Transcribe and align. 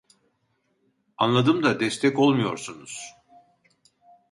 Anladım 1.17 1.63
da 1.63 1.79
destek 1.79 2.19
olmuyorsunuz 2.19 3.13